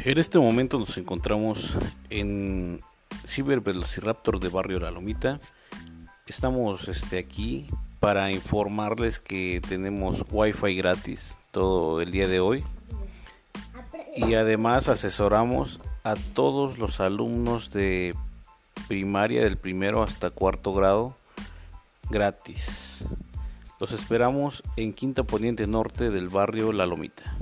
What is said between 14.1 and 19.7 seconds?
Y además asesoramos a todos los alumnos de primaria del